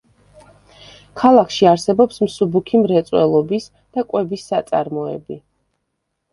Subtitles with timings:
[1.21, 5.41] ქალაქში არსებობს მსუბუქი მრეწველობის და კვების საწარმოები.